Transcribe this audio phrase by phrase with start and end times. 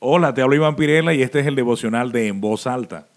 [0.00, 3.08] Hola, te hablo Iván Pirela y este es el devocional de En Voz Alta.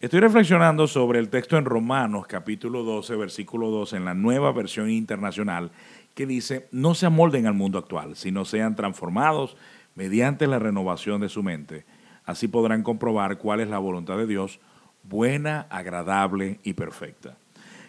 [0.00, 4.88] Estoy reflexionando sobre el texto en Romanos capítulo 12, versículo 2 en la nueva versión
[4.88, 5.72] internacional
[6.14, 9.58] que dice, no se amolden al mundo actual, sino sean transformados
[9.94, 11.84] mediante la renovación de su mente.
[12.24, 14.58] Así podrán comprobar cuál es la voluntad de Dios,
[15.02, 17.36] buena, agradable y perfecta.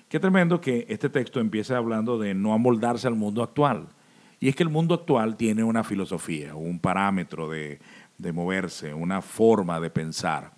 [0.10, 3.88] Qué tremendo que este texto empiece hablando de no amoldarse al mundo actual.
[4.44, 7.80] Y es que el mundo actual tiene una filosofía, un parámetro de,
[8.22, 10.52] de moverse, una forma de pensar.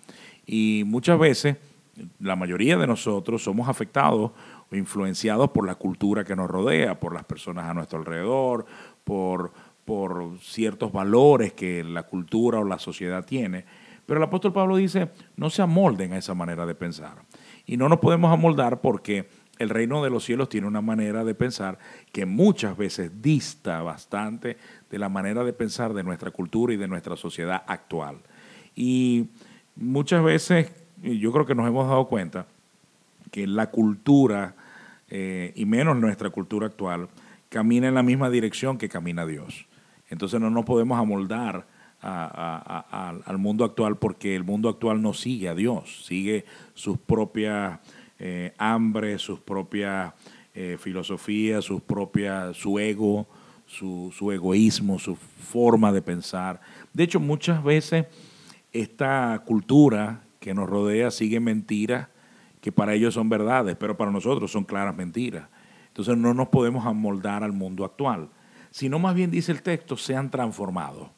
[0.46, 1.56] Y muchas veces,
[2.20, 4.32] la mayoría de nosotros somos afectados
[4.70, 8.66] o influenciados por la cultura que nos rodea, por las personas a nuestro alrededor,
[9.04, 9.52] por,
[9.84, 13.64] por ciertos valores que la cultura o la sociedad tiene.
[14.06, 17.22] Pero el apóstol Pablo dice, no se amolden a esa manera de pensar.
[17.64, 19.28] Y no nos podemos amoldar porque
[19.58, 21.78] el reino de los cielos tiene una manera de pensar
[22.12, 24.56] que muchas veces dista bastante
[24.90, 28.18] de la manera de pensar de nuestra cultura y de nuestra sociedad actual.
[28.74, 29.28] Y
[29.76, 30.72] muchas veces
[31.02, 32.46] yo creo que nos hemos dado cuenta
[33.30, 34.54] que la cultura,
[35.08, 37.08] eh, y menos nuestra cultura actual,
[37.48, 39.66] camina en la misma dirección que camina Dios.
[40.08, 41.66] Entonces no nos podemos amoldar
[42.00, 47.80] al mundo actual porque el mundo actual no sigue a Dios, sigue sus propias
[48.18, 50.12] eh, hambre, sus propias
[50.54, 53.26] eh, filosofías, sus propias, su ego,
[53.66, 56.60] su, su, egoísmo, su forma de pensar.
[56.92, 58.06] De hecho, muchas veces
[58.72, 62.08] esta cultura que nos rodea sigue mentiras
[62.60, 65.48] que para ellos son verdades, pero para nosotros son claras mentiras.
[65.88, 68.28] Entonces no nos podemos amoldar al mundo actual,
[68.70, 71.08] sino más bien dice el texto, sean transformados.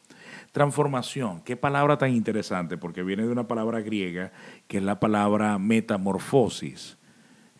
[0.57, 4.33] Transformación, qué palabra tan interesante, porque viene de una palabra griega
[4.69, 6.97] que es la palabra metamorfosis.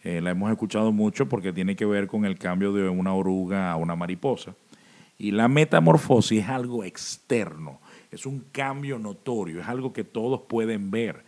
[0.03, 3.71] Eh, la hemos escuchado mucho porque tiene que ver con el cambio de una oruga
[3.71, 4.55] a una mariposa.
[5.19, 7.81] Y la metamorfosis es algo externo,
[8.11, 11.23] es un cambio notorio, es algo que todos pueden ver.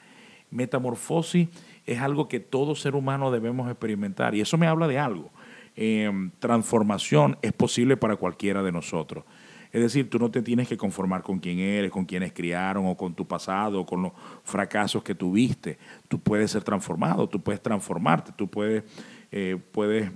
[0.50, 1.48] Metamorfosis
[1.84, 5.30] es algo que todo ser humano debemos experimentar y eso me habla de algo.
[5.76, 9.24] Em, transformación es posible para cualquiera de nosotros.
[9.72, 12.96] Es decir, tú no te tienes que conformar con quién eres, con quienes criaron o
[12.96, 14.12] con tu pasado o con los
[14.44, 15.78] fracasos que tuviste.
[16.08, 18.84] Tú puedes ser transformado, tú puedes transformarte, tú puedes,
[19.30, 20.10] eh, puedes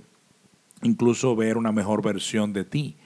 [0.81, 2.97] incluso ver una mejor versión de ti.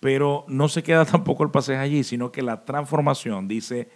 [0.00, 3.88] Pero no se queda tampoco el pasaje allí, sino que la transformación, dice,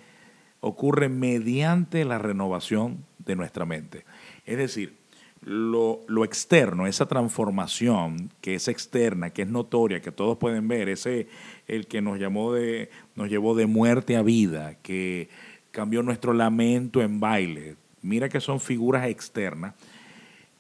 [0.60, 4.04] ocurre mediante la renovación de nuestra mente.
[4.46, 4.99] Es decir,
[5.42, 10.88] lo, lo, externo, esa transformación que es externa, que es notoria, que todos pueden ver,
[10.88, 11.28] ese
[11.66, 15.28] el que nos llamó de, nos llevó de muerte a vida, que
[15.70, 17.76] cambió nuestro lamento en baile.
[18.02, 19.74] Mira que son figuras externas.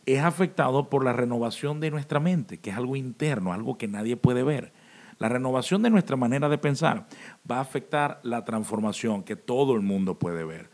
[0.06, 4.16] Es afectado por la renovación de nuestra mente, que es algo interno, algo que nadie
[4.16, 4.72] puede ver.
[5.18, 7.06] La renovación de nuestra manera de pensar
[7.48, 10.70] va a afectar la transformación que todo el mundo puede ver.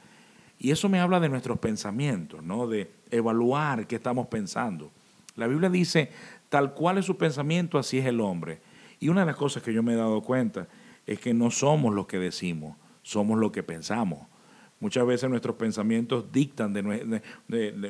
[0.58, 2.66] Y eso me habla de nuestros pensamientos, ¿no?
[2.66, 4.90] De evaluar qué estamos pensando.
[5.36, 6.10] La Biblia dice,
[6.48, 8.60] tal cual es su pensamiento, así es el hombre.
[8.98, 10.66] Y una de las cosas que yo me he dado cuenta
[11.06, 14.26] es que no somos lo que decimos, somos lo que pensamos.
[14.80, 16.82] Muchas veces nuestros pensamientos dictan de,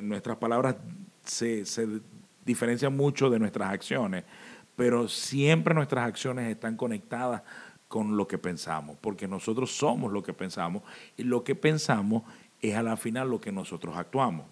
[0.02, 0.76] nuestras palabras,
[1.24, 2.00] se, se
[2.44, 4.24] diferencian mucho de nuestras acciones,
[4.76, 7.42] pero siempre nuestras acciones están conectadas
[7.88, 10.82] con lo que pensamos, porque nosotros somos lo que pensamos
[11.16, 12.24] y lo que pensamos
[12.60, 14.46] es a la final lo que nosotros actuamos.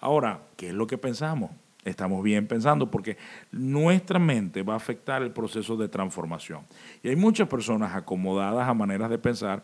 [0.00, 1.50] Ahora, ¿qué es lo que pensamos?
[1.84, 3.16] Estamos bien pensando porque
[3.50, 6.62] nuestra mente va a afectar el proceso de transformación.
[7.02, 9.62] Y hay muchas personas acomodadas a maneras de pensar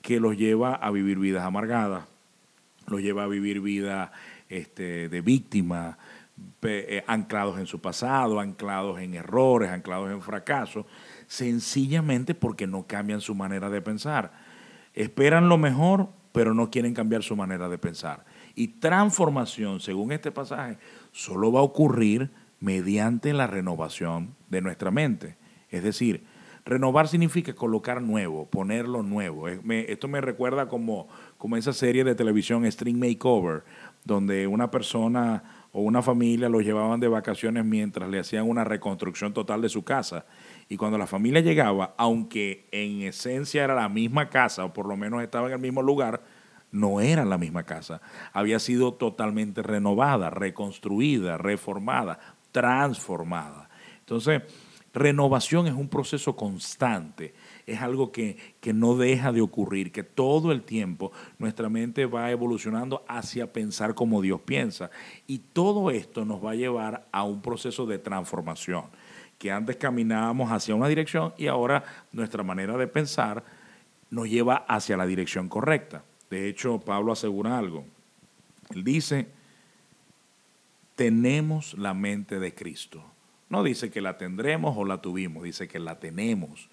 [0.00, 2.04] que los lleva a vivir vidas amargadas,
[2.86, 4.10] los lleva a vivir vidas
[4.48, 5.96] este, de víctimas,
[6.62, 10.84] eh, anclados en su pasado, anclados en errores, anclados en fracasos,
[11.26, 14.32] sencillamente porque no cambian su manera de pensar.
[14.94, 18.24] Esperan lo mejor, pero no quieren cambiar su manera de pensar.
[18.56, 20.78] Y transformación, según este pasaje,
[21.12, 25.36] solo va a ocurrir mediante la renovación de nuestra mente.
[25.70, 26.24] Es decir,
[26.64, 29.46] renovar significa colocar nuevo, ponerlo nuevo.
[29.48, 31.06] Esto me recuerda como,
[31.38, 33.62] como esa serie de televisión String Makeover,
[34.02, 39.32] donde una persona o una familia lo llevaban de vacaciones mientras le hacían una reconstrucción
[39.32, 40.26] total de su casa.
[40.68, 44.96] Y cuando la familia llegaba, aunque en esencia era la misma casa, o por lo
[44.96, 46.23] menos estaba en el mismo lugar,
[46.74, 48.00] no era la misma casa.
[48.32, 52.18] Había sido totalmente renovada, reconstruida, reformada,
[52.50, 53.70] transformada.
[54.00, 54.42] Entonces,
[54.92, 57.32] renovación es un proceso constante,
[57.64, 62.30] es algo que, que, no deja de ocurrir, que todo el tiempo nuestra mente va
[62.32, 64.90] evolucionando hacia pensar como Dios piensa.
[65.28, 68.86] Y todo esto nos va a llevar a un proceso de transformación
[69.38, 73.44] que antes caminábamos hacia una dirección y ahora nuestra manera de pensar
[74.10, 76.02] nos lleva hacia la dirección correcta.
[76.30, 77.84] De hecho, Pablo asegura algo.
[78.70, 79.28] Él dice,
[80.96, 83.04] tenemos la mente de Cristo.
[83.48, 86.68] No dice que la tendremos o la tuvimos, dice que la tenemos.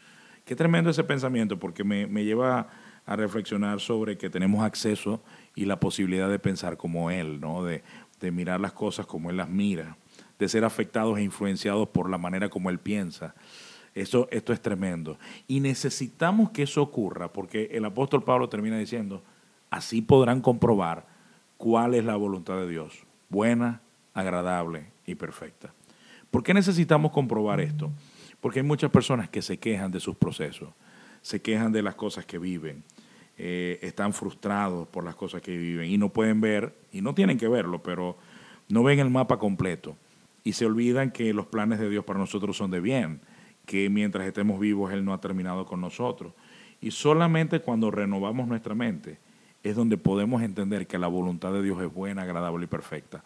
[0.45, 2.69] Qué tremendo ese pensamiento porque me, lleva
[3.06, 5.21] a reflexionar sobre que tenemos acceso
[5.56, 7.63] y la posibilidad de pensar como Él, ¿no?
[7.63, 7.83] de,
[8.19, 9.98] de mirar las cosas como Él las mira,
[10.39, 13.36] de ser afectados e influenciados por la manera como Él piensa.
[13.94, 15.18] Esto es tremendo.
[15.48, 19.21] Y necesitamos que eso ocurra porque el apóstol Pablo termina diciendo,
[19.72, 21.08] así podrán comprobar
[21.58, 23.82] cuál es la voluntad de Dios, buena,
[24.14, 25.74] agradable y perfecta.
[26.30, 27.92] ¿Por qué necesitamos comprobar esto?
[28.40, 30.70] Porque hay muchas personas que se quejan de sus procesos,
[31.22, 32.84] se quejan de las cosas que viven,
[33.38, 37.38] eh, están frustrados por las cosas que viven y no pueden ver, y no tienen
[37.38, 38.18] que verlo, pero
[38.70, 39.96] no ven el mapa completo
[40.44, 43.22] y se olvidan que los planes de Dios para nosotros son de bien,
[43.66, 46.34] que mientras estemos vivos Él no ha terminado con nosotros.
[46.82, 49.20] Y solamente cuando renovamos nuestra mente
[49.63, 53.24] es donde podemos entender que la voluntad de Dios es buena, agradable y perfecta.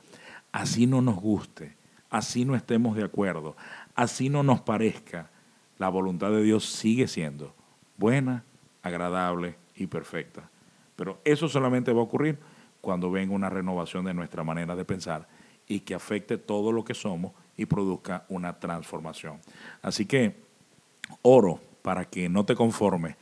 [0.52, 1.76] Así no nos guste,
[2.10, 3.56] así no estemos de acuerdo,
[3.96, 5.30] así no nos parezca,
[5.78, 7.54] la voluntad de Dios sigue siendo
[7.98, 8.44] buena,
[8.82, 10.50] agradable y perfecta.
[10.96, 12.40] Pero eso solamente va a ocurrir
[12.82, 15.28] cuando venga una renovación de nuestra manera de pensar
[15.68, 19.40] y que afecte todo lo que somos y produzca una transformación.
[19.82, 20.36] Así que
[21.22, 23.16] oro para que no te conformes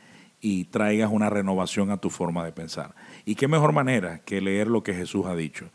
[0.44, 2.94] y traigas una renovación a tu forma de pensar.
[3.24, 5.70] Y qué mejor manera que leer lo que Jesús ha dicho.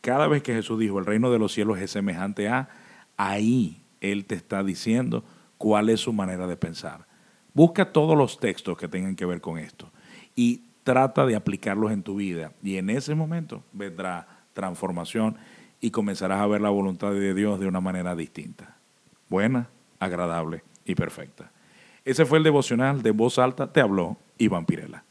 [0.00, 2.70] Cada vez que Jesús dijo, el reino de los cielos es semejante a,
[3.18, 5.24] ahí Él te está diciendo
[5.58, 7.06] cuál es su manera de pensar.
[7.52, 9.90] Busca todos los textos que tengan que ver con esto
[10.34, 12.52] y trata de aplicarlos en tu vida.
[12.62, 15.36] Y en ese momento vendrá transformación
[15.82, 18.78] y comenzarás a ver la voluntad de Dios de una manera distinta.
[19.28, 19.68] Buena,
[20.00, 21.50] agradable y perfecta.
[22.04, 25.04] Ese fue el devocional de voz alta, te habló Iván Pirela.